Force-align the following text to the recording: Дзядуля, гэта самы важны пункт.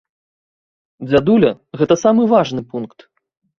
Дзядуля, 1.09 1.51
гэта 1.83 1.99
самы 2.07 2.23
важны 2.35 2.61
пункт. 2.75 3.09